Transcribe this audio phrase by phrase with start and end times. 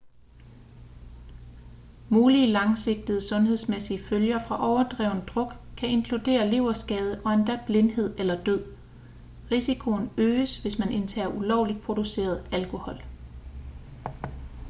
[2.09, 8.63] mulige langsigtede sundhedsmæssige følger fra overdreven druk kan inkludere leverskade og endda blindhed eller død
[9.51, 13.01] risikoen øges hvis man indtager ulovligt produceret alkohol